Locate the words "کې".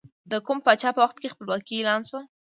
1.21-1.31